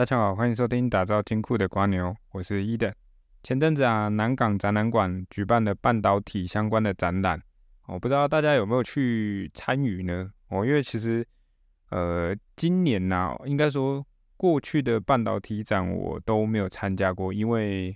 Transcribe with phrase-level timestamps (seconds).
[0.00, 2.90] 大家好，欢迎收听打造金库的瓜牛，我是伊的。
[3.42, 7.38] 前阵子啊，南港展览馆举办的半导体相关的展览，
[7.86, 10.30] 我不知道大家有没有去参与呢？
[10.48, 11.22] 哦，因为其实
[11.90, 14.02] 呃，今年呐，应该说
[14.38, 17.94] 过去的半导体展我都没有参加过，因为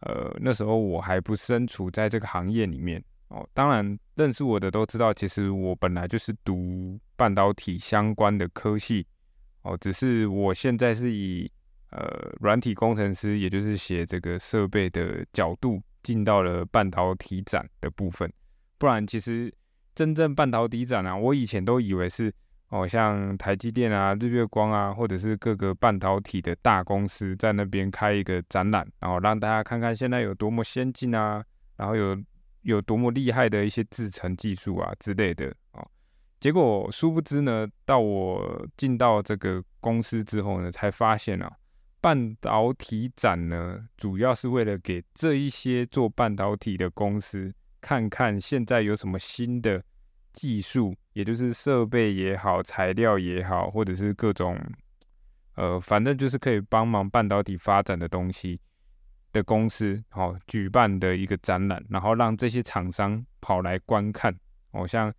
[0.00, 3.46] 呃那时候我还不身处在这个行业里面哦。
[3.52, 9.06] 当然，认识我的都知道，其实我本来就是读半导体相关的科系
[9.62, 11.50] 哦，只是我现在是以
[11.90, 18.32] 呃，软体工程师，也就是写这个设备的角度，进到了半导体展的部分。
[18.78, 19.52] 不然，其实
[19.94, 22.32] 真正半导体展啊，我以前都以为是
[22.68, 31.44] 哦，像台积电啊、日月光啊，或者是各个半导体的大公司在那边开一个展览，然后让大家看看现在有多么先进啊，
[31.76, 32.16] 然后有
[32.62, 35.84] 有多么厉害的一些制程技术啊之类的哦。
[36.40, 41.52] 结果殊不知呢，到我进到这个公司之后呢，才发现啊。
[42.02, 49.84] 半导体展呢，主要是为了给这一些做半导体的公司看看现在有什么新的
[50.32, 54.58] 技术，也就是设备也好、材料也好，或者是各种
[55.56, 58.58] 呃，反正就是可以帮忙半导体发展的东西
[59.30, 64.34] 的公司，好举办的一个展览，然后让这些厂商跑来观看。
[64.70, 65.12] 哦，像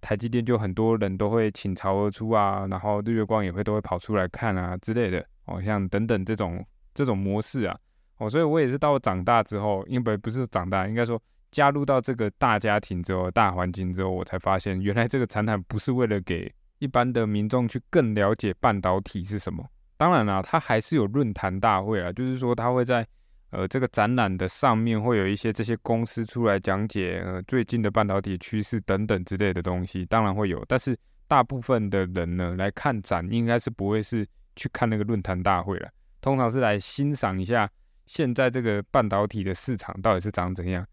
[0.00, 5.24] 台积电就很多人都会倾巢而出啊，然后日月光也会都会跑出来看啊之类的。
[5.46, 7.76] 哦，像等等这种这种模式啊，
[8.18, 19.64] 哦，所以我也是到长大之后，因为不是长大，应该说加入到这个大家庭之后、大环境之后，我才发现原来这个展览不是为了给一般的民众去更了解半导体是什么。
[19.96, 23.06] 当然啦，它还是有论坛大会啊，就是说它会在
[23.50, 30.64] 呃这个展览的上面会有一些这些公司出来讲解呃最近的半导体趋势等等之类的东西，当然会有。
[30.66, 30.98] 但是
[31.28, 34.26] 大部分的人呢来看展，应该是不会是。
[34.56, 35.88] 去看那个论坛大会了，
[36.20, 37.70] 通常是来欣赏一下
[38.04, 40.86] 现在这个半导体的市场到底是长怎样。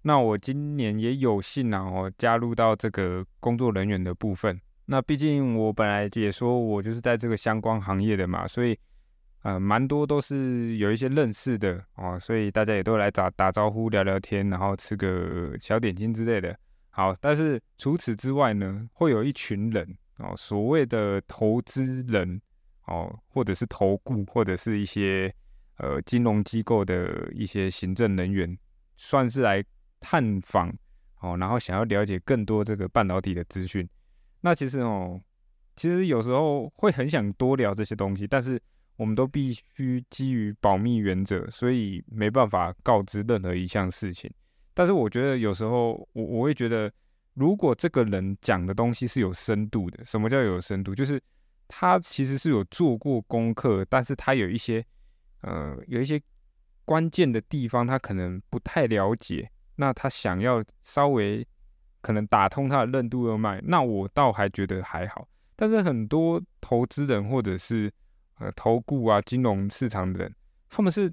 [0.00, 4.58] 那我今年也有幸啊，我加入到这个工作人员的部分。
[4.86, 8.78] 那毕竟我本来也说我就是在这个相关行业的嘛，所以
[9.42, 16.56] 呃，蛮多都是有一些认识的哦，所以大家也都来打打招呼、聊聊天，然后吃个小点心之类的。
[16.90, 22.40] 好，但是除此之外呢，会有一群人哦，所谓的投资人。
[22.86, 25.32] 哦，或者是投顾，或者是一些
[25.76, 28.58] 呃金融机构的一些行政人员，
[28.96, 29.64] 算是来
[30.00, 30.68] 探访
[31.20, 33.88] 哦，然后想要了解更多这个半导体的资讯。
[34.40, 35.20] 那其实哦，
[35.76, 38.60] 其实有时候会很想多聊这些东西，但是
[39.00, 44.30] 我们都必须基于保密原则，所以没办法告知任何一项事情。
[44.74, 46.92] 但是我觉得有时候我我会觉得，
[47.32, 50.94] 如果这个人讲的东西是有深度的，什么叫有深度？
[50.94, 51.18] 就是
[51.66, 54.84] 他其实是有做过功课，但是他有一些，
[55.40, 56.20] 呃，有一些
[56.84, 59.50] 关键的地方，他可能不太了解。
[59.76, 61.42] 那他想要稍微
[62.02, 65.26] 可能打通他的任督二脉，那我倒还觉得还好。
[65.56, 67.90] 但是很多投资人或者是
[68.40, 70.34] 呃投顾啊、金融市场的人，
[70.68, 71.12] 他们是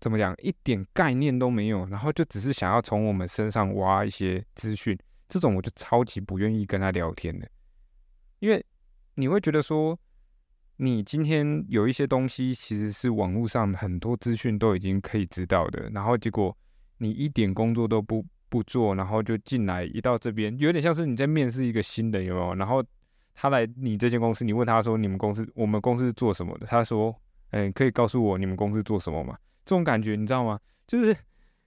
[0.00, 4.98] 怎么讲，一点概念都没有，然后就只是想要从我们身上挖一些资讯，
[5.28, 7.48] 这种我就超级不愿意跟他聊天的，
[8.40, 8.64] 因为。
[9.20, 9.98] 你会觉得说，
[10.76, 16.56] 你今天有一些东西其实是网络上很多资讯都已经可以知道的，然后结果
[16.98, 22.54] 你一点工作都不不做，然后就进来一到这边，有点像是你在面试一个新人，有没有？
[22.54, 22.80] 然后
[23.40, 26.66] 他来你这间公司，你问他说你们公司我们公司是做什么的？
[26.66, 27.14] 他说，
[27.50, 29.38] 嗯，可以告诉我你们公司做什么吗？
[29.64, 30.58] 这种感觉你知道吗？
[30.88, 31.16] 就是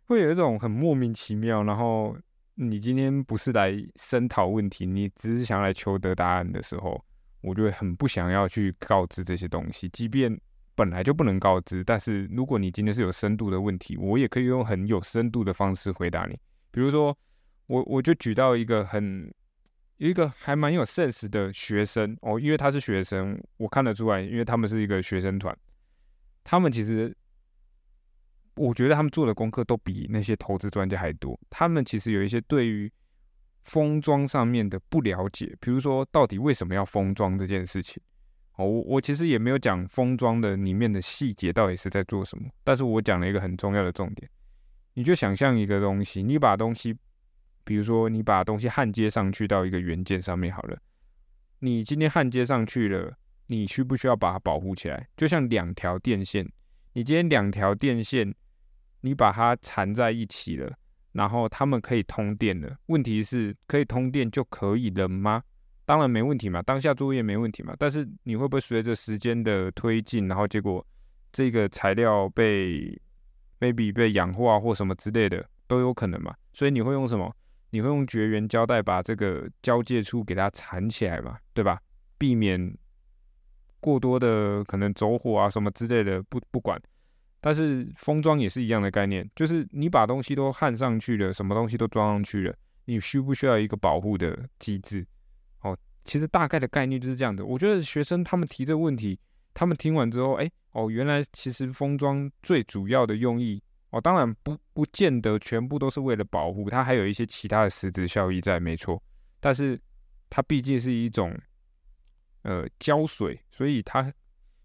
[0.06, 2.14] 会有一种很莫名其妙，然后
[2.56, 7.02] 你今天不是来深讨问题，你只是想来求得答案的时候。
[7.44, 10.40] 我就会很不想要去告知这些东西，即便
[10.76, 11.84] 本来就不能告知。
[11.84, 16.38] 但是如果你今天是有深度的问题，我也可以用很有深度的方式回答你。
[16.70, 17.18] 比如说，
[17.66, 19.34] 我我就举到一个很
[20.02, 25.56] 有一个还蛮有 sense 的学生哦，因为他是学生，我看得出来，因为他们是一个学生团，
[26.44, 27.16] 他们其实
[28.56, 31.40] 我觉得他们做的功课都比那些投资专家还多。
[31.52, 32.92] 他们其实有一些对于
[33.62, 38.02] 封装上面的不了解，比如说到底为什么要封装这件事情，
[38.56, 44.28] 哦，我我其实也没有讲封装的里面的细节到底是在做什么，但是我讲了一个很重要的重点，
[44.96, 46.98] 你就想象一个东西，你把东西，
[47.64, 50.78] 比如说你把东西焊接上去到一个元件上面好了，
[51.60, 53.14] 你今天焊接上去了，
[53.48, 55.08] 你需不需要把它保护起来？
[55.16, 56.46] 就像两条电线，
[56.94, 58.34] 你今天两条电线，
[59.02, 60.74] 你把它缠在一起了。
[61.14, 65.44] 然后它们可以通电了，问题是可以通电就可以了吗？
[65.84, 67.76] 当然没问题嘛，当下作业没问题嘛。
[67.78, 70.88] 但是你会不会随着时间的推进，然后结果
[71.34, 72.98] 这个材料被
[73.60, 76.34] maybe 被氧化或什么之类的都有可能嘛？
[76.54, 77.36] 所以你会用什么？
[77.72, 81.38] 你会用绝缘胶带把这个交界处给它缠起来嘛？
[81.54, 81.82] 对吧？
[82.18, 82.78] 避免
[83.80, 86.80] 过多的可能走火啊什么之类的，不不管。
[87.40, 95.04] 但是封装也是一样的概念，就是你把东西都焊上去了，什么东西都装上去了，你需不需要一个保护的机制？
[95.62, 97.44] 哦，其实大概的概念就是这样的。
[97.44, 99.20] 我觉得学生他们提这个问题，
[99.56, 109.02] 他们听完之后，哎，哦，原来其实封装最主要的用意，哦，当然不不见得全部都是为了保护，它还有一些其他的实质效益在，没错。
[109.40, 109.80] 但是
[110.30, 111.34] 它毕竟是一种
[112.42, 114.12] 呃胶水，所以它。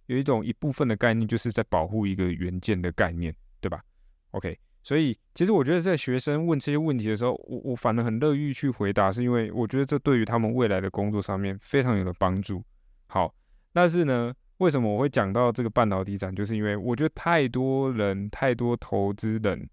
[0.09, 3.83] 有一种一部分的概念，就是在保护一个元件的概念，对吧
[4.31, 12.63] ？OK，所以其实我觉得在学生问这些问题的时候，我我反而很乐意去回答，是因为我觉得这对于他们未来的工作上面非常有的帮助。
[13.09, 13.35] 好，
[13.73, 16.35] 但是呢，为什么我会讲到这个半导体展？
[16.35, 19.69] 就是因为我觉得太多人、太多投资人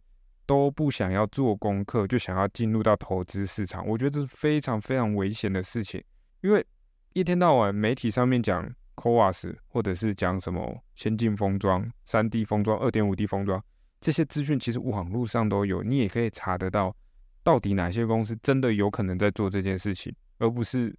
[0.45, 6.03] 都不想要做功课，就想要进入到投资市场，我觉得这是非常非常危险的事情，
[6.41, 6.65] 因为
[7.13, 8.73] 一天到晚媒体上面讲。
[8.95, 13.61] Coas 或者是讲什么先进封装、三 D 封装、二点五 D 封装
[13.99, 16.95] 这些资讯，其实网络上都有，你也可以查得到，
[17.43, 20.95] 到底哪些公司真的有可能在做这件事情，而不是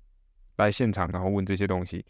[0.57, 2.05] 来现场然后问这些东西。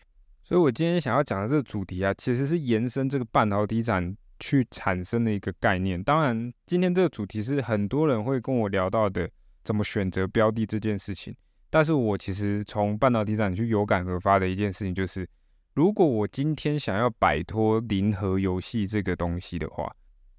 [0.44, 6.02] 所以我今天想要讲的这个主题啊，其实是延伸这个半导体展去产生的一个概念。
[6.02, 9.28] 当然，今天这个主题是很多人会跟我聊到的，
[9.64, 11.34] 怎么选择标的这件事情。
[11.70, 15.28] 但是我其实从半导体展去有感而发的一件事情就是。
[15.76, 19.92] 如果我今天想要摆脱零和游戏这个东西的话，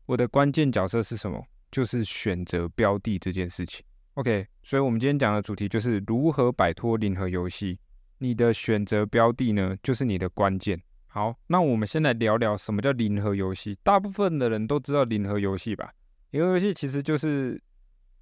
[0.05, 1.43] 我的关键角色是什么？
[1.69, 3.83] 就是选择标的这件事情。
[4.13, 7.77] OK，所以我们今天讲的主题就是如何摆脱零和游戏。
[8.17, 10.81] 你的选择标的呢，就是你的关键。
[11.07, 13.77] 好，那我们先来聊聊什么叫零和游戏。
[13.83, 15.93] 大部分的人都知道零和游戏吧？
[16.31, 17.61] 零和游戏其实就是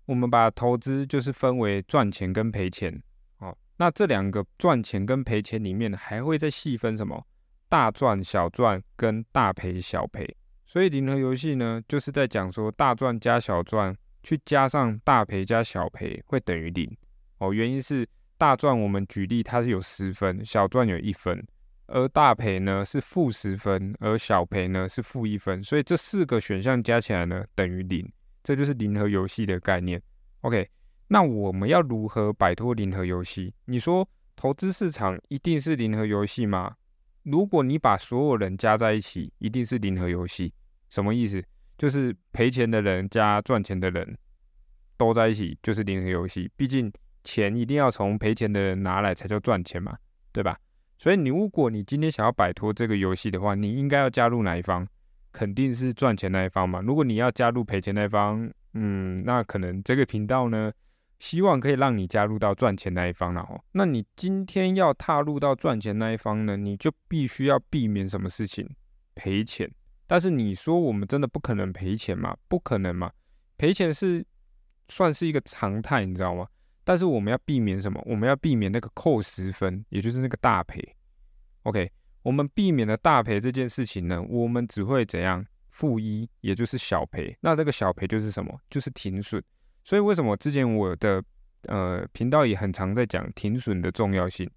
[0.05, 3.01] 我们把投资就是分为赚钱跟赔钱。
[3.39, 7.25] 哦那这两个赚钱跟赔钱里面还会再细分什么？
[7.67, 10.37] 大赚、小赚跟大赔、小赔。
[10.67, 16.95] 所以零和游戏呢，就是在讲说大赚加小赚，去加上大赔加小赔会等于零。
[17.39, 18.07] 哦，原因是
[18.43, 21.41] 大赚我们举例它是有十分，小赚有一分，
[21.85, 25.63] 而大赔呢是负十分，而小赔呢是负一分。
[25.63, 28.05] 所以这四个选项加起来呢等于零，
[28.43, 30.01] 这就是零和游戏的概念。
[30.41, 30.69] OK。
[31.07, 33.53] 那我们要如何摆脱零和游戏？
[33.63, 34.05] 你说
[34.35, 36.75] 投资市场一定是零和游戏吗？
[37.23, 40.53] 如果你把所有人加在一起，一定是零和游戏。
[40.89, 41.41] 什么意思？
[41.77, 44.17] 就是赔钱的人加赚钱的人
[44.97, 46.51] 都在一起就是零和游戏。
[46.57, 46.91] 毕竟
[47.23, 49.97] 钱一定要从赔钱的人拿来才叫赚钱嘛，
[50.31, 50.57] 对吧？
[50.97, 54.87] 所以你如果你今天想要摆脱这个游戏的话，你应该要加入哪一方？
[55.31, 56.79] 肯定是赚钱那一方嘛。
[56.81, 60.71] 如果你要加入赔钱那一方，嗯，那可能这个频道呢？
[61.19, 63.63] 希望可以让你加入到赚钱那一方了哦。
[63.71, 68.69] 那你今天要踏入到赚钱那一方呢，你就必须要避免什么事情？
[69.15, 69.71] 赔钱。
[70.05, 72.35] 但是你说我们真的不可能赔钱吗？
[72.49, 73.09] 不可能嘛？
[73.57, 74.25] 赔钱是
[74.89, 76.45] 算是一个常态，你知道吗？
[76.83, 78.01] 但是我们要避免什么？
[78.05, 80.81] 我们要避免那个扣十分，也就是那个大赔。
[81.63, 81.91] OK，
[82.21, 85.45] 我们避免了大赔这件事情呢，我们只会怎样？
[85.69, 87.35] 负一，也就是小赔。
[87.41, 88.59] 那这个小赔就是什么？
[88.69, 89.43] 就是停损。
[89.83, 91.23] 所以为什么之前我的
[91.63, 94.47] 呃频道也很常在讲停损的重要性？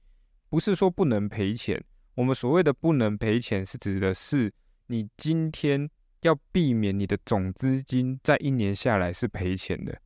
[0.50, 1.83] 不是说不能赔钱，
[2.14, 4.52] 我们所谓的不能赔钱，是指的是
[4.88, 5.88] 你今天
[6.21, 9.99] 要避免你的总资金在一年下来是赔钱的，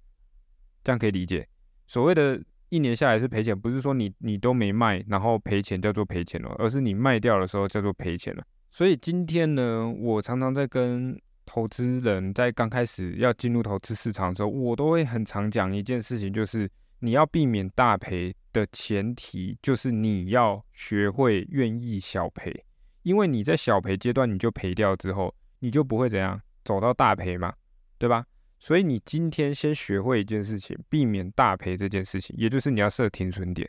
[0.84, 1.48] 这样可以理解。
[1.90, 8.44] 所谓的一年下来是赔钱，不是说你你都没卖，然后赔钱叫做赔钱了，而是你卖掉的时候叫做赔钱了。
[8.70, 16.70] 所以今天呢，我常常在跟投资人在刚开始要进入投资市场的时候，我都会很常讲一件事情，就是
[17.00, 22.54] 你要避免大赔的前提，就是你要学会愿意小赔，
[23.02, 27.52] 因为你在小赔阶段你就赔掉之后，你就不会怎样走到大赔嘛，
[27.98, 28.24] 对吧？
[28.60, 33.68] 所以你今天先学会一件事情，避免大赔这件事情，也就是你要设停损点。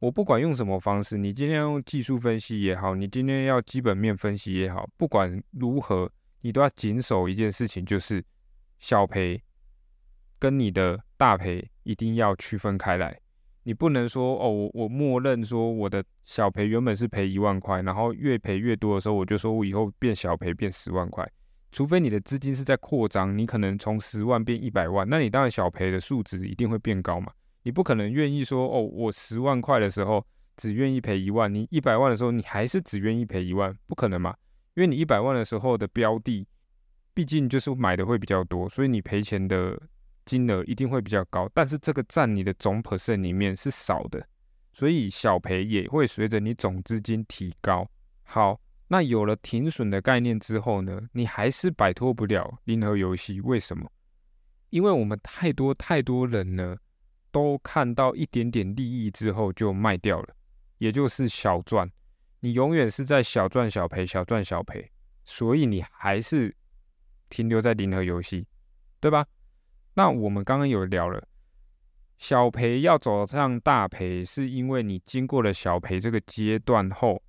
[0.00, 6.10] 我不管用什么方式，你今天用技术分析也好，你今天要基本面分析也好，不管如何。
[6.44, 8.20] 你都要谨守一件事情，就是
[8.80, 9.40] 小赔
[10.40, 13.16] 跟你的大赔一定要区分开来。
[13.62, 21.24] 你不能说哦，我我默认说我的小赔原本是赔一万块，然后越赔越多的时候，我就说我以后变小赔变十万块。
[21.72, 27.32] 除非你的资金是在扩张，你可能从十万变一百万，那你当然小赔的数值一定会变高嘛。
[27.62, 30.24] 你不可能愿意说哦，我十万块的时候
[30.56, 34.34] 只愿意赔一万，你一百万的时候你还是只愿意赔一万，不可能嘛？
[34.74, 36.46] 因为你一百万的时候的标的，
[37.14, 39.80] 毕竟就是买的会比较多，所以你赔钱的
[40.24, 41.48] 金额一定会比较高。
[41.54, 44.26] 但是这个占你的总 percent 里面是少的，
[44.72, 47.88] 所以小赔也会随着你总资金提高。
[48.24, 48.58] 好，
[48.92, 53.40] 那有了停损的概念之后呢，你还是摆脱不了零和游戏。
[53.40, 53.90] 为什么？
[54.68, 56.76] 因为我们太多太多人呢，
[57.30, 60.34] 都看到一点点利益之后就卖掉了，
[60.76, 61.90] 也就是小赚。
[62.40, 64.86] 你永远是在小赚小赔，小赚小赔，
[65.24, 66.54] 所以你还是
[67.30, 68.46] 停留在零和游戏，
[69.00, 69.26] 对吧？
[69.94, 71.26] 那我们刚刚有聊了，
[72.18, 77.22] 小赔要走上大赔，是因为你经过了小赔这个阶段后，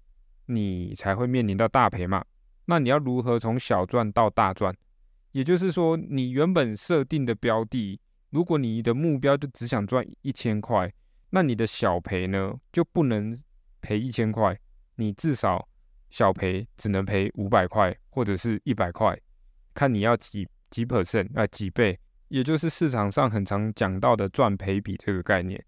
[0.45, 2.23] 你才会面临到大赔嘛？
[2.65, 4.75] 那你要如何从小赚到大赚？
[5.31, 10.91] 也就是说，你原本设定的标的，如果你的目标就只想赚一千块，
[11.29, 13.35] 那你的小赔呢就不能
[13.81, 14.57] 赔一千块，
[14.95, 15.67] 你至少
[16.09, 19.19] 小赔只能赔五百块或者是一百块，
[19.73, 25.63] 看你要几几 percent 啊几倍，也就是市场上很常讲到的赚赔比这个概念。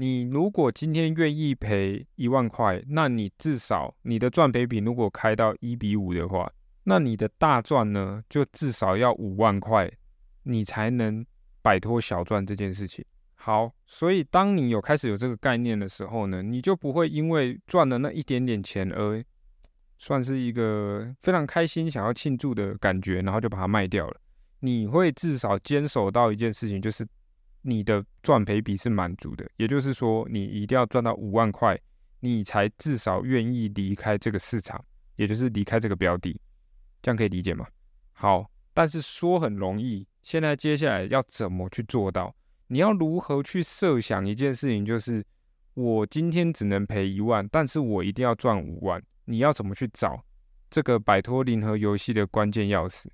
[0.00, 6.48] 你如果今天愿意赔一万块，那你至少你的赚赔比如果开到一比五的话。
[6.84, 9.90] 那你的大赚呢，就至少要五万块，
[10.44, 11.26] 你才能
[11.60, 13.04] 摆脱小赚这件事情。
[13.34, 19.22] 好，所以当你有开始有这个概念的时候呢，你就不会因为赚了那一点点钱而
[19.98, 24.20] 算是一个非常开心、想要庆祝的感觉，然后就把它卖掉了。
[24.60, 27.04] 你会至少坚守到一件事情，就是
[27.68, 31.78] 你的赚赔比是满足的，也就是说，你一定要赚到五万块，
[32.20, 34.82] 你才至少愿意离开这个市场，
[35.16, 36.40] 也就是离开这个标的。
[37.02, 37.66] 这样可以理解吗？
[38.12, 42.34] 好，但是说很容易，现在接下来要怎么去做到？
[42.68, 44.84] 你要如何去设想一件事情？
[44.84, 45.24] 就是
[45.74, 49.02] 我今天只能赔一万，但是我一定要赚五万。
[49.26, 50.24] 你要怎么去找
[50.70, 53.06] 这个摆脱零和游戏的关键钥匙？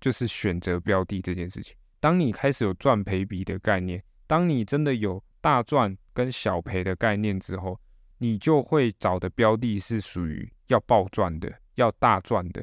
[0.00, 1.76] 就是选择标的这件事情。
[2.04, 7.80] 当你开始有赚赔比的概念，当你真的有大赚跟小赔的概念之后，
[8.18, 12.62] 你就会找的标的是属于要暴赚的，要大赚的。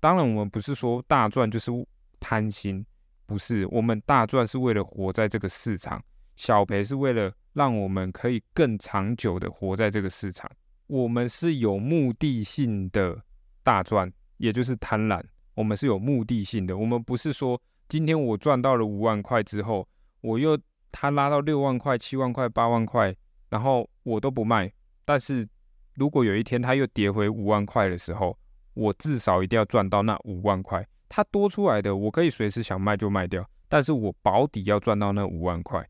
[0.00, 1.72] 当然，我们不是说大赚就是
[2.20, 2.84] 贪心，
[3.24, 3.66] 不是。
[3.68, 5.98] 我们大赚是为了活在这个市场，
[6.36, 10.46] 小赔是为了让我们可以更长久的活在这个市场。
[10.88, 13.18] 我们是有目的性的
[13.62, 15.24] 大赚，也就是贪婪。
[15.54, 19.86] 我们是有目的性的，我们不是说今天我赚到了五万块之后，
[20.20, 20.58] 我又
[20.90, 23.14] 它拉到六万块、七万块、八万块，
[23.50, 24.72] 然后我都不卖。
[25.04, 25.46] 但是
[25.94, 28.38] 如果有一天它又跌回五万块的时候，
[28.72, 35.86] 我至少一定要赚到那五万块，它多出来的我可以随时想卖就卖掉，但是我保底要赚到那五万块。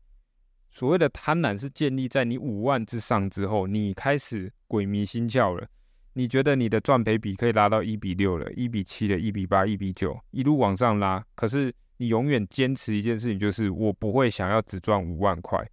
[0.69, 5.65] 所谓的贪婪是建立在你五万之上之后，你开始鬼迷心窍了，
[6.13, 11.25] 你觉得你的赚赔比可以拉到一比六了，一比七了，一比八，一比九，一路往上拉。
[11.33, 15.63] 可是你永远坚持一件事情，就是我不会想要只赚五万块，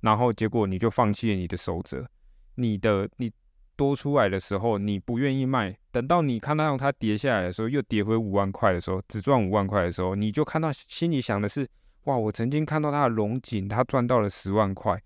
[0.00, 2.06] 然后结果你就放弃了你的守则，
[2.54, 3.32] 你的你。
[3.74, 11.66] 多出来的时候，你不愿意卖，等到你看到它跌下来的时候，又跌回五万块的时候，只赚五万块的时候，你就看到心里想的是：
[12.04, 15.02] 哇，我曾经看到它的龙井，它赚到了十万块，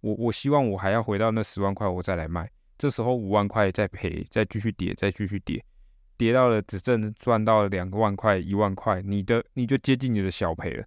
[0.00, 2.50] 我我希望我还要回到那十万块，我再来卖。
[2.76, 5.64] 这时候五万块再赔，再继续跌，再继续跌，
[6.18, 10.84] 跌到了只挣赚到了两个万块、一万块，你的你就接近你的小赔了，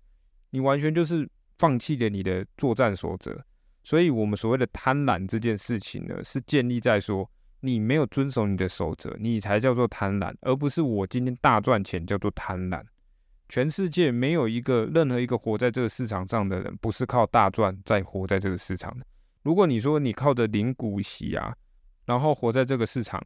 [0.52, 3.44] 你完全就是放弃了你的作战守则。
[3.84, 7.28] 所以，我们所谓的贪婪这件事情呢，是建立在说
[7.62, 12.84] 你没有遵守你的守则，你才叫做贪婪，而不是我今天大赚钱叫做贪婪。
[13.50, 19.06] 全世界没有一个任何一个活在这个市场上的人，不是靠大赚在活在这个市场的。
[19.44, 21.54] 如果你说你靠着零股息啊，
[22.06, 23.22] 然后活在这个市场，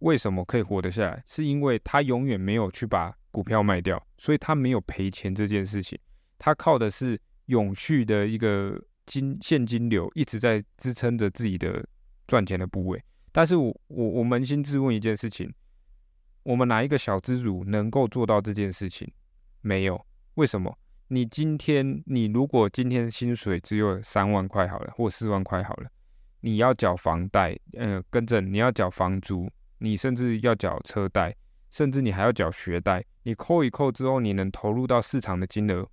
[0.00, 1.22] 为什么可以活得下来？
[1.26, 5.98] 是因为他永远没有去把股票卖掉，所以他没有赔钱这件事情。
[6.38, 8.78] 他靠的是永续的一个。
[9.06, 11.84] 金现金流一直在支撑着自己的
[12.28, 13.02] 赚钱的部位，
[13.32, 15.52] 但是我我我扪心自问一件事情：
[16.44, 19.10] 我们哪一个小资主能够做到这件事情？
[19.62, 20.00] 没有。
[20.34, 20.78] 为什么？
[21.08, 25.90] 你今天你如果今天薪水只有三万块好了，或四万块好了，
[26.42, 29.50] 你要缴房贷，嗯，跟着你要缴房租，
[29.80, 31.34] 你甚至要缴车贷，
[31.70, 35.84] 甚至你还要缴学贷，你扣一扣之后，你能投入到市场的金额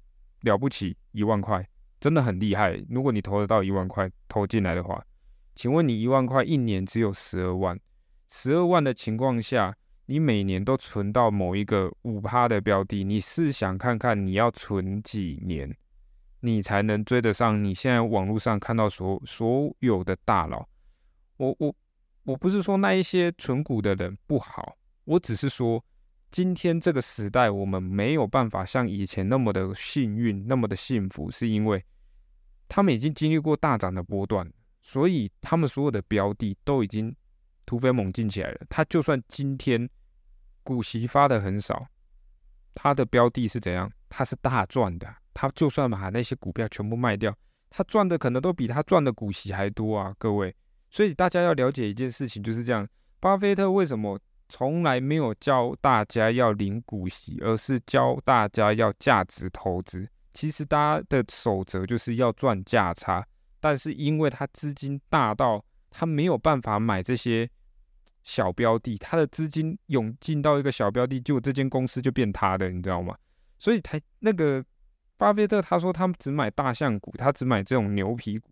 [0.41, 1.67] 了不起一万块。
[1.99, 2.79] 真的很厉害。
[2.89, 5.03] 如果你投得到一万块投进来的话，
[5.55, 7.79] 请问你一万块一年只有十二万，
[8.29, 9.75] 十二万的情况下，
[10.05, 15.75] 你每年都存到某一个五趴的标的，你试想看看，你要存几年，
[16.41, 20.67] 你才能追得上你现在网络上看到所所有的大佬？
[21.37, 21.75] 我我
[22.27, 25.81] 我不是说那一些存股的人不好，我只是说
[26.29, 31.81] 今天这个时代我们没有办法像以前那么的幸运，那么的幸福，是因为
[32.67, 34.45] 他们已经经历过大涨的波段，
[34.83, 37.15] 所以他们所有的标的都已经
[37.65, 38.59] 突飞猛进起来了。
[38.69, 39.89] 他就算今天
[40.63, 41.87] 股息发的很少，
[42.75, 43.89] 他的标的是怎样？
[44.09, 45.07] 他是大赚的。
[45.33, 47.33] 他就算把那些股票全部卖掉，
[47.69, 50.53] 他赚的可能都比他赚的股息还多啊，各位。
[50.97, 52.87] 所以大家要了解一件事情，就是这样。
[53.19, 60.09] 巴菲特为什么从来没有教大家要领股息，而是教大家要价值投资？
[60.33, 63.23] 其实大家的守则就是要赚价差，
[63.59, 67.47] 但是因为他资金大到他没有办法买这些
[68.23, 73.15] 小标的，他的资金涌进到一个小标的，就这间公司就变他的，你知道吗？
[73.59, 74.65] 所以他那个。
[75.19, 78.51] 巴菲特他说，他只买大象股，他只买这种牛皮股，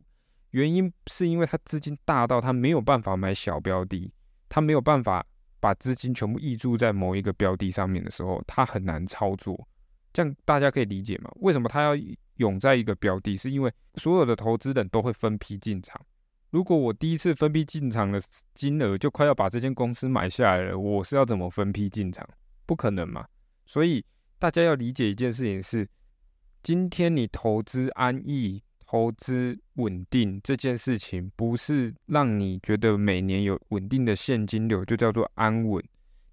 [0.51, 4.11] 原因是因为他资金大到他没有办法买小标的，
[4.47, 5.25] 他没有办法
[5.59, 9.67] 把资金全部溢注在某一个标的上面的时候，他很难操作。
[10.13, 11.29] 这样大家可以理解吗？
[11.41, 11.95] 为什么他要
[12.35, 13.35] 涌在一个标的？
[13.35, 15.99] 是因为所有的投资人都会分批进场。
[16.51, 18.19] 如果我第一次分批进场的
[18.53, 22.25] 金额就快要把这间公司买下来了，我是要怎么分批进场？
[22.65, 23.25] 不可能嘛。
[23.65, 24.05] 所以
[24.39, 25.87] 大家要理解一件事情是。
[26.63, 35.83] 今天你投资安逸、投资稳定这件事情，不是让你觉得每年有稳定的现金流就叫做安稳。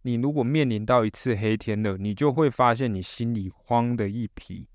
[0.03, 4.67] 你如果面临到一次黑天了，你就会发现你心里慌的一批。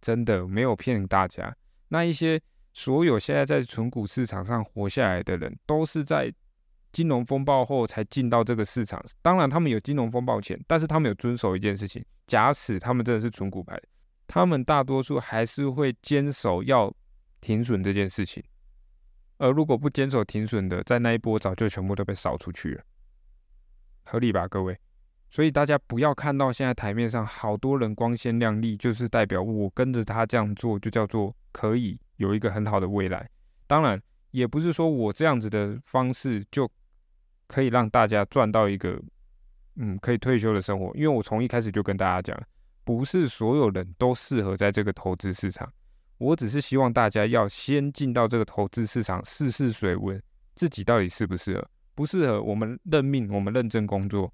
[0.00, 1.52] 真的没有骗大家。
[1.88, 2.40] 那一些
[2.72, 6.32] 所有现在在纯股市场上活下来的人，都是在
[6.92, 9.04] 金融风暴后才进到这个市场。
[9.20, 13.76] 当然，他们有金融风暴前，但是他们有遵守一件事情：假使他们真的是纯股派。
[14.28, 16.94] 他们大多数还是会坚守要
[17.40, 18.42] 停损这件事情，
[19.38, 22.82] 而如果不坚守停损的，在那一波早就全部都被扫出去了，
[24.04, 24.78] 合理吧，各位？
[25.30, 33.28] 所以大家不要看到现在台面上好多人光鲜亮丽，就是代表我跟着他这样做就叫做可以有一个很好的未来。
[33.66, 36.70] 当然，也不是说我这样子的方式就
[37.46, 39.00] 可以让大家赚到一个
[39.76, 42.42] 嗯可以退休的生活，因为我从一开始就跟大家讲。
[42.84, 45.70] 不是所有人都适合在这个投资市场，
[46.18, 50.20] 我只是希望大家要先进到这个投资市场试试水温，
[50.54, 51.70] 自己到底适不适合？
[51.94, 54.30] 不适合我们认命，我们认真工作；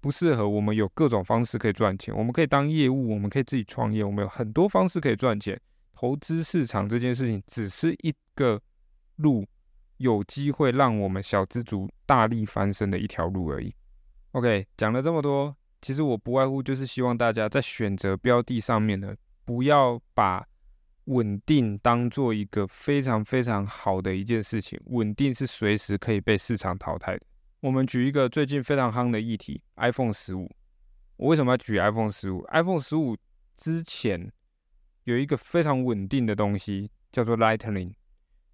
[0.00, 5.60] 不适合我们有各种方式可以赚钱，我们可以当业务，我们可以自己创业，我们有很多方式可以赚钱。
[5.94, 8.60] 投资市场这件事情只是一个
[9.16, 9.46] 路，
[9.98, 13.74] 有机会让我们小资族大力翻身的一条路而已。
[14.32, 15.54] OK，讲了这么多。
[15.80, 19.14] 其实我不外乎就是希望大家在选择标的上面呢，
[19.44, 20.46] 不要把
[21.06, 24.80] 稳定当做一个非常非常好的一件事情。
[24.86, 27.26] 稳定是随时可以被市场淘汰的。
[27.60, 30.50] 我们举一个最近非常夯的议题，iPhone 十五。
[31.16, 33.16] 我为什么要举 iPhone 十五？iPhone 十五
[33.56, 34.32] 之前
[35.04, 37.92] 有一个非常稳定的东西，叫做 Lightning。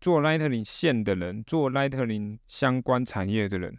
[0.00, 3.78] 做 Lightning 线的人，做 Lightning 相关产业的人。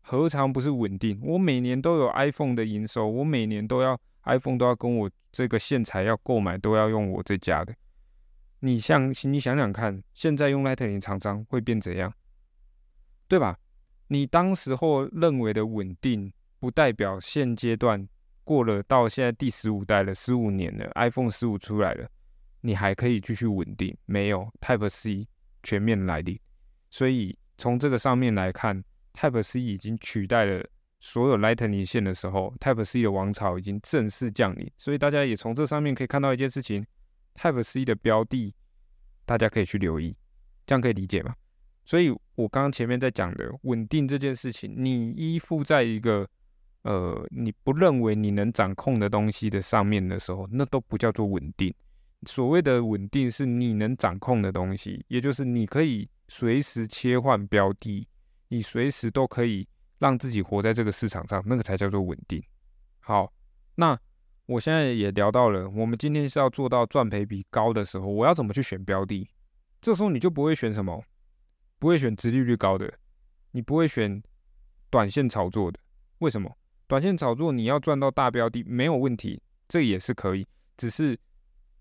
[0.00, 1.20] 何尝不是稳定？
[1.22, 7.74] 我每年都有 iPhone 的营收，我每年都要 iPhone 都要跟我这个线材要购买，都要用我这家的。
[8.60, 12.12] 你像你想想看，现在用 Lightning 厂商会变怎样？
[13.28, 13.58] 对吧？
[14.08, 18.08] 你当时候认为的稳定，不代表现阶段
[18.44, 22.08] 过了到现在第十五代了，十五年了，iPhone 十五出来了，
[22.60, 23.96] 你还可以继续稳定？
[24.06, 25.26] 没有 Type C
[25.62, 26.38] 全面来临，
[26.90, 28.82] 所以从这个上面来看。
[29.18, 30.62] Type C 已经取代了
[31.00, 34.70] 所有 Lightning 线的时候，Type C 的王朝已经正式降临。
[34.76, 36.86] 所以大家也从这上面可以看到一件事情
[37.36, 38.54] ：Type C 的标的，
[39.24, 40.16] 大家可以去留意，
[40.66, 41.34] 这样可以理解吗？
[41.84, 46.28] 所以我刚刚前面在讲的稳定这件事情，你依附在一个
[46.82, 51.72] 呃你不认为你能掌控的东西的上面的时候，那都不叫做稳定。
[52.26, 58.08] 所谓的稳定是你能掌控的东西，也就是你可以随时切换标的。
[58.48, 59.68] 你随时都可以
[59.98, 62.42] 让自己活在这个市场上，那个才叫做稳定。
[63.00, 63.32] 好，
[63.74, 63.98] 那
[64.46, 69.28] 我现在也聊到了，我们今天是要做到赚赔比高的时候，我要怎么去选标的？
[69.80, 71.02] 这时候你就不会选什么，
[71.78, 72.92] 不会选直利率高的，
[73.50, 74.22] 你不会选
[74.88, 75.78] 短线炒作的。
[76.18, 76.50] 为什么？
[76.86, 81.18] 短线炒作你要赚到大标的没有问题，这也是可以，只是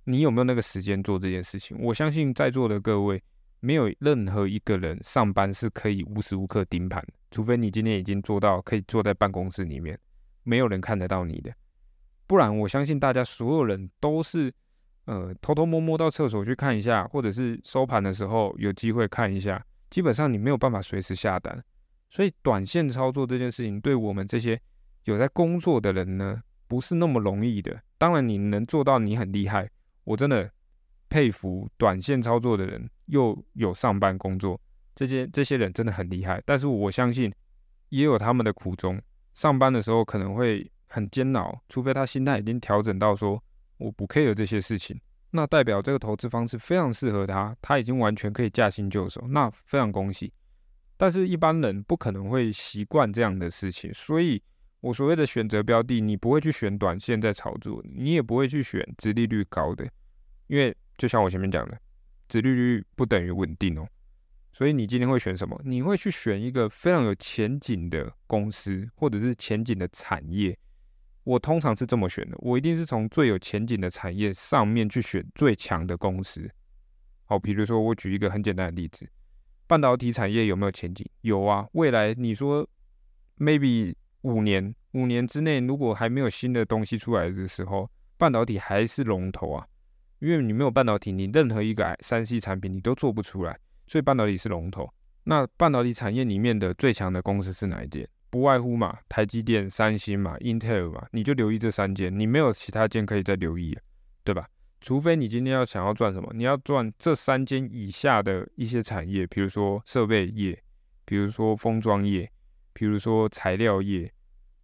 [0.04, 1.78] 你有没有那个时间做这件事情？
[1.80, 3.24] 我相信在座的各位。
[3.62, 9.98] 没有任何一个人上班是可以无时无刻盯盘，除非你今天已经做到可以坐在办公室里面，
[10.44, 11.52] 没有人看得到你的。
[12.28, 14.54] 不然，我相信大家所有人都是，
[15.06, 19.64] 呃，偷偷摸摸到厕所去看一下，或者是收盘的时候有机会看一下。
[19.92, 21.64] 基本上你没有办法随时下单。
[22.10, 24.60] 所以短线操作这件事情，对我们这些
[25.04, 27.80] 有在工作的人呢，不是那么容易的。
[27.98, 29.70] 当然你能做到，你很厉害，
[30.04, 30.50] 我真的
[31.10, 34.60] 佩服短线操作的人，又有上班工作，
[34.96, 36.42] 这些这些人真的很厉害。
[36.46, 37.34] 但是我相信
[37.90, 39.00] 也有他们的苦衷，
[39.34, 43.42] 上班的时候可能会很煎熬，除非他心态已经调整到说
[43.78, 45.00] 我不 care 这些事情，
[45.32, 50.32] 那代表这个投资方式非常适合他，他已经完全可以驾轻就熟，那非常恭喜。
[50.98, 54.42] 但是，一般人不可能会习惯这样的事情，所以
[54.80, 59.86] 我所谓的选择标的，你不会去选短线在炒作，你也不会去选殖利率高的，
[60.48, 61.78] 因为就像我前面讲的，
[62.30, 63.86] 殖利率不等于稳定哦。
[64.54, 65.60] 所以你今天会选什么？
[65.66, 70.58] 你会去选一个非常有前景的公司，或者是前景的产业。
[71.26, 76.50] 我通常是这么选的，我一定是从最有前景的产业上面去选最强的公司。
[77.26, 79.06] 好，比如说我举一个很简单的例子。
[79.68, 81.04] 半导体产业有没有前景？
[81.22, 82.66] 有啊，未来你说
[83.40, 89.68] maybe 五年，五年之内如果还没有新的东西出来的时候，半导体还是龙头啊。
[90.20, 93.58] 因为你没有半导体，你任何一个三 C 产品你都做不出来，
[93.88, 94.88] 所以半导体是龙头。
[95.24, 98.08] 那半导体产业里面的最强的公司是哪一间？
[98.36, 103.74] 不外乎嘛，台积电、三星嘛、Intel 嘛，你就留意这三间，你没有其他间可以再留意，
[104.26, 104.46] 对吧？
[104.82, 110.62] 除非你今天要想要赚什么，你要赚这三间以下的一些产业，比如说设备业，
[111.06, 112.30] 比如说封装业，
[112.74, 114.12] 比如说材料业，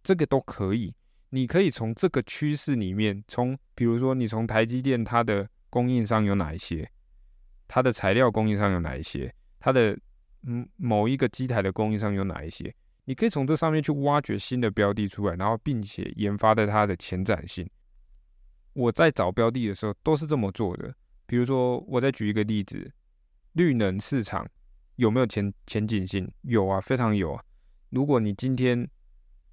[0.02, 0.94] 这个都可以。
[1.30, 6.86] 你可以从这个趋势里面，从比如说你从台积电它的供应商有哪一些，
[7.66, 9.98] 它的材料供应商有哪一些，它的
[10.42, 12.70] 嗯某一个机台的供应商有哪一些，
[13.04, 17.68] 你可以从这上面去挖掘新的标的出来，然后并且研发的它的前瞻性。
[18.74, 20.94] 我在找标的的时候都是这么做的。
[21.26, 22.92] 比如说，我再举一个例子，
[23.52, 24.46] 绿能市场
[24.96, 26.30] 有没有前前景性？
[26.42, 27.42] 有啊，非常有啊。
[27.90, 28.88] 如果你今天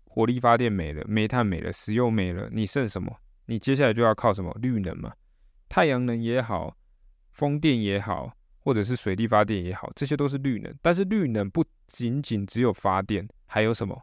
[0.06, 3.16] 火力发电没了，煤炭没了，石油没了，你剩什么？
[3.46, 4.56] 你接下来就要靠什么？
[4.62, 5.14] 绿能嘛，
[5.68, 6.78] 太阳能也好，
[7.32, 10.74] 风电也好，或者是水力发电也好，这些都是绿能。
[10.82, 14.00] 但是绿能不仅仅只有发电，还有什么？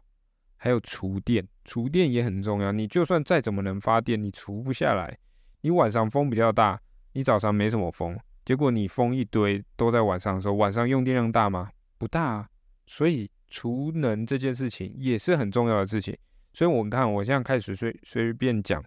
[0.57, 2.71] 还有厨电，厨电也很重要。
[2.71, 5.17] 你就算再怎么能发电，你除不下来。
[5.61, 6.79] 你晚上风比较大，
[7.13, 11.69] 你早上没什么风，结果你风一堆都在晚上的时候，晚上用电量大吗？
[11.97, 12.49] 不大啊。
[12.87, 16.17] 所以储能这件事情也是很重要的事情。
[16.53, 18.83] 所以我们看，我现在开始随随便讲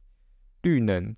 [0.62, 1.14] 绿能，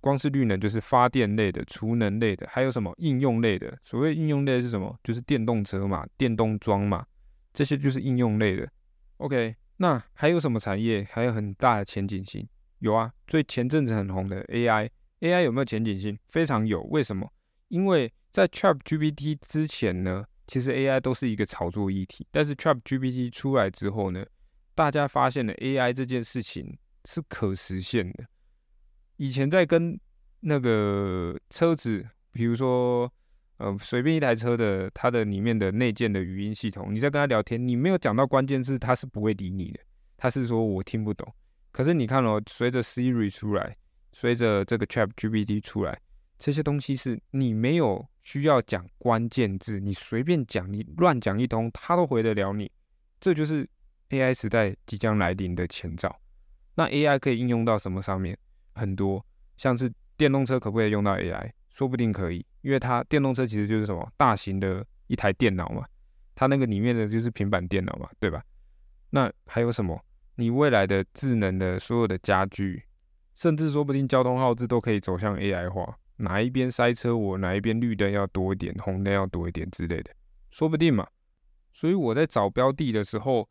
[0.00, 3.76] 光是绿能就是发电类的、储能类的，还有什么应用类的？
[3.82, 4.98] 所谓应用类是什么？
[5.02, 7.04] 就是电动车嘛、电动桩嘛，
[7.52, 8.68] 这些就是应用类的。
[9.18, 9.56] OK。
[9.80, 12.44] 那还有什么产业还有很大的前景性？
[12.80, 16.18] 有啊，最前阵子很红的 AI，AI 有没有前景性？
[16.26, 16.82] 非常有。
[16.90, 17.32] 为什么？
[17.68, 22.26] 因为在 ChatGPT 之前呢，其实 AI 都是一个炒作议题。
[22.32, 24.26] 但是 ChatGPT 出来之后呢，
[24.74, 28.24] 大家发现了 AI 这件事情是可实现的。
[29.18, 30.00] 以前在跟
[30.40, 33.12] 那个车子，比如说。
[33.60, 39.80] 呃，随便一台车的它的里面的内建的语音系统，你在跟他聊天，你没有讲到关键字，他是不会理你的。
[40.16, 41.26] 他是说我听不懂。
[41.72, 43.76] 可是你看哦，随着 Siri 出来，
[44.12, 46.00] 随着这个 Chat GPT 出来，
[46.38, 52.70] 这些东西是你没有需要讲关键字，你随便讲，你乱讲一通，他都回得了你。
[53.18, 53.68] 这就是
[54.10, 56.16] AI 时代即将来临的前兆。
[56.76, 58.38] 那 AI 可以应用到什么上面？
[58.78, 59.24] 很多，
[59.56, 61.50] 像是电动车可不可以用到 AI？
[61.68, 62.46] 说不定可以。
[62.62, 65.84] 因为它电动车其实就是什么大型的一台电脑嘛，
[66.34, 68.42] 它那个里面的就是平板电脑嘛，对吧？
[69.10, 69.98] 那还有什么？
[70.34, 72.82] 你未来的智能的所有的家具，
[73.34, 80.10] 甚至说不定交通号志都可以走向 AI 化，哪一边塞车，我哪一边绿灯要多一点，红灯要多一点之类的，
[80.50, 81.06] 说不定嘛。
[81.72, 83.48] 所以我在找标的的时候，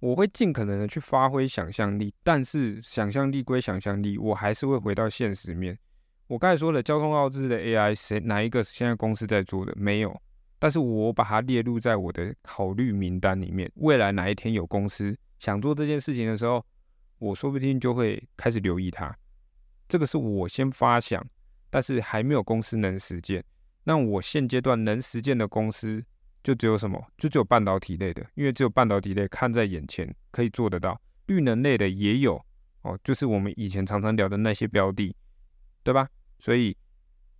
[0.00, 5.78] 我会尽可能的去发挥想象力，但是想象力归想象力，我还是会回到现实面。
[6.26, 10.20] 我刚才说了，交通奥智的 AI 谁哪一个是现在公司在做的没有？
[10.58, 13.70] 但是我把它列入在我的考虑名单里面。
[13.76, 16.64] 未来哪一天有公司想做这件事情的时候，
[17.18, 19.14] 我说不定就会开始留意它。
[19.88, 21.26] 这个是我先发想，
[21.68, 23.44] 但是还没有公司能实践。
[23.84, 26.04] 那我现阶段能实践的公司
[26.42, 27.02] 就只有什么？
[27.18, 31.00] 就只有半导体类的，因为只有半导体类看在眼前可以做得到。
[31.26, 32.44] 绿能类的也有
[32.82, 35.14] 哦，就是我们以前常常聊的那些标的，
[35.84, 36.08] 对吧？
[36.38, 36.76] 所以，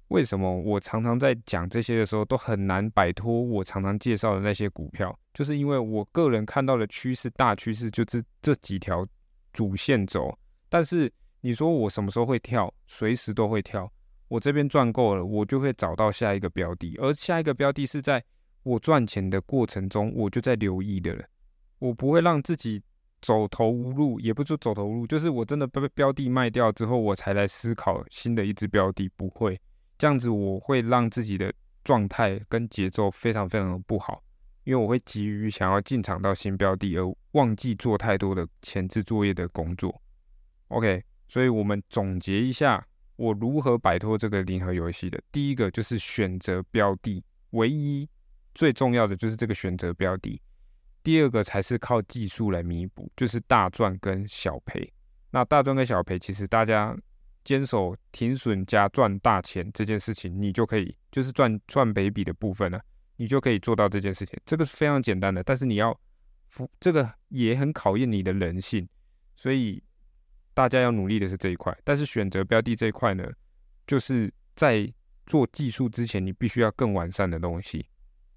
[0.09, 5.19] 为什么我常常在讲这些的时候都很难摆脱我常常介绍的那些股票？
[5.35, 9.07] 就是因为我个人看到的趋势大趋势就是这几条
[9.53, 10.37] 主线走。
[10.69, 12.73] 但是你说我什么时候会跳？
[12.87, 13.91] 随时都会跳。
[14.29, 18.23] 我这边赚够了，我就会找到下一个标的，而下一个标的是在
[18.63, 21.25] 我赚钱的过程中，我就在留意的了。
[21.79, 22.83] 我不会让自己
[23.23, 29.09] 走投无路，也不是走投无路，就是我真的被标的卖掉之后，我才来思考新的一只标的。
[29.17, 29.61] 不会
[29.99, 31.53] 这样子，我会让自己的
[31.85, 34.23] 状态跟节奏非常非常的不好，
[34.65, 40.03] 因为我会急于想要进场到新标的，而忘记做太多的前置作业的工作。
[40.69, 42.87] OK，所以我们总结一下。
[43.17, 45.21] 我如何摆脱这个零和游戏的？
[45.31, 48.09] 第一个就是选择标的，唯一
[48.61, 50.39] 最重要的就是这个选择标的。
[51.03, 54.93] 第二个才是靠技术来弥补，就是大赚跟小赔。
[55.31, 56.95] 那大赚跟小赔，其实大家
[57.43, 62.79] 坚守停损加赚大钱这件事情，你就可以就是赚赚赔比的部分呢，
[63.17, 64.39] 你就可以做到这件事情。
[64.45, 65.99] 这个是非常简单的，但是你要
[66.79, 68.87] 这个也很考验你的人性，
[69.37, 69.83] 所以。
[70.53, 73.25] 大家要努力的是这一块，但是选择标的这一块呢，
[73.87, 74.93] 就是在
[75.25, 77.87] 做技术之前，你必须要更完善的东西。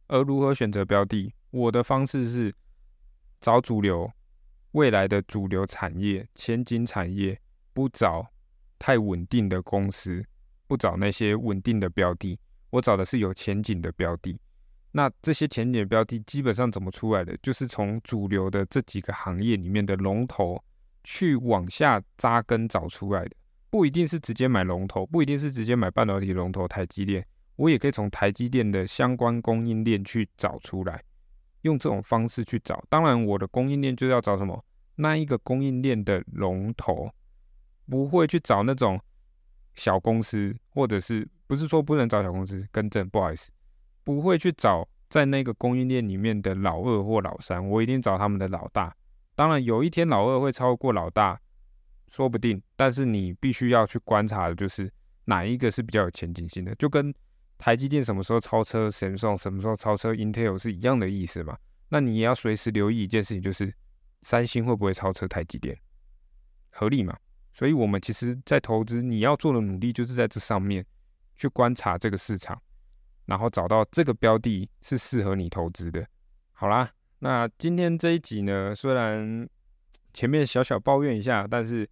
[0.07, 2.53] 而如何选择标的，我的方式是
[3.41, 4.11] 找主流、
[4.71, 7.39] 未来的主流产业、前景产业，
[7.73, 8.25] 不找
[8.77, 10.23] 太稳定的公司，
[10.67, 12.39] 不找那些稳定的标的，
[12.69, 14.39] 我找的是有前景的标的。
[14.91, 17.35] 那这些前景标的基本上怎么出来的？
[17.41, 20.63] 就是从主流的这几个行业里面的龙头。
[21.05, 23.35] 去往下扎根找出来的，
[23.69, 31.03] 不一定是直接买龙头，不一定是直接买半导体龙头台积电，我也可以从台积电的相关供应链去找出来，
[31.61, 32.83] 用这种方式去找。
[32.89, 34.63] 当然，我的供应链就要找什么？
[34.95, 37.09] 那一个供应链的龙头，
[37.89, 38.99] 不会去找那种
[39.73, 42.63] 小公司，或者是不是说不能找小公司？
[42.71, 43.51] 更正，不好意思，
[44.03, 48.95] 不会去找在那个供应链里面的老二或老三，我一定找他们的老大。
[49.35, 51.39] 当然，有一天老二会超过老大，
[52.07, 52.61] 说不定。
[52.75, 54.91] 但是你必须要去观察的就是
[55.25, 57.11] 哪一个是比较有前景性的，就跟
[57.57, 61.57] 台积电什么时候超车神送，什么时候超车 Intel 是一样的意思嘛？
[61.89, 63.73] 那你也要随时留意一件事情，就是
[64.21, 65.77] 三星会不会超车台积电，
[66.69, 67.17] 合理嘛？
[67.53, 70.85] 所以我们其实在投资，你要做的努力就是在这上面
[71.35, 72.61] 去观察这个市场，
[73.25, 76.05] 然后找到这个标的是适合你投资的。
[76.51, 76.91] 好啦。
[77.19, 79.47] 那今天这一集呢，虽然
[80.13, 81.89] 前面小小抱怨一下，但是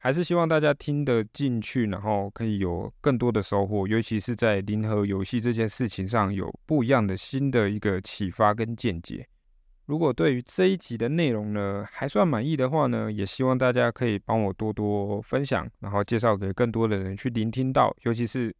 [0.00, 9.26] 还是希望大家听得进去，然后可以有更多的收获，尤其是在零和游戏这件事情上有不一样的新的一个启发跟见解。
[9.86, 18.54] 如果对于这一集的内容呢还算满意的话呢，也希望大家可以帮我多多分享，然后介绍给更多的人去聆听到，尤其是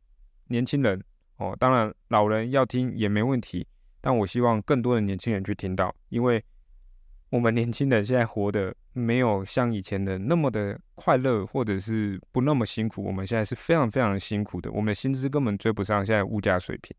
[0.49, 1.01] 年轻人
[1.37, 3.67] 哦，当然老人要听也没问题。
[4.01, 6.43] 但我希望更多的年轻人去听到，因为
[7.31, 13.05] 我们年轻人现在活的没有像以前的那么的快乐，或者是不那么辛苦。
[13.05, 16.95] 我们现在是非常非常辛苦的，我们的薪资根本追不上现在物价水平，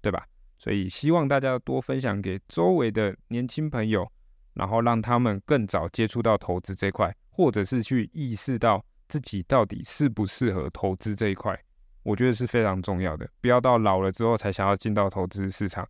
[0.00, 0.26] 对吧？
[0.58, 4.06] 所以希望大家多分享给周围的年轻朋友，
[4.54, 11.58] 然后让他们更早接触到投资这块，或者是去意识到自己到底适不适合投资这一块，
[12.02, 13.28] 我觉得是非常重要的。
[13.40, 15.88] 不要到老了之后才想要进到投资市场。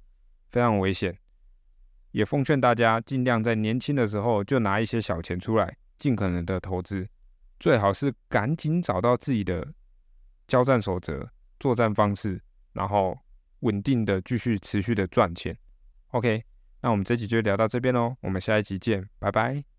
[0.50, 1.16] 非常危险，
[2.12, 7.08] 也奉劝大家尽量在年轻的时候就拿一些小钱出来，尽可能的投资，
[7.58, 9.66] 最好是赶紧找到自己的
[10.46, 12.40] 交战守则、作战方式，
[12.72, 13.16] 然后
[13.60, 15.56] 稳定的继续持续的赚钱。
[16.08, 16.42] OK，
[16.80, 19.62] 那我们这集就聊到这边喽，我们下一集见，拜拜。